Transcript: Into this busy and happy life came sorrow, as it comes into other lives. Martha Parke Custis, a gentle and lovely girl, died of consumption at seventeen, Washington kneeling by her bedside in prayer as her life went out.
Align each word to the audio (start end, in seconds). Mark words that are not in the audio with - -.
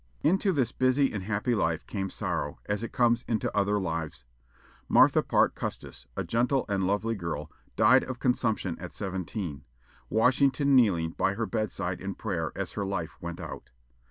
Into 0.23 0.51
this 0.51 0.71
busy 0.71 1.13
and 1.13 1.21
happy 1.25 1.53
life 1.53 1.85
came 1.85 2.09
sorrow, 2.09 2.57
as 2.65 2.81
it 2.81 2.91
comes 2.91 3.23
into 3.27 3.55
other 3.55 3.77
lives. 3.79 4.25
Martha 4.89 5.21
Parke 5.21 5.53
Custis, 5.53 6.07
a 6.17 6.23
gentle 6.23 6.65
and 6.67 6.87
lovely 6.87 7.13
girl, 7.13 7.51
died 7.75 8.03
of 8.05 8.17
consumption 8.17 8.79
at 8.79 8.93
seventeen, 8.93 9.63
Washington 10.09 10.75
kneeling 10.75 11.11
by 11.11 11.35
her 11.35 11.45
bedside 11.45 12.01
in 12.01 12.15
prayer 12.15 12.51
as 12.55 12.71
her 12.71 12.83
life 12.83 13.15
went 13.21 13.39
out. 13.39 13.69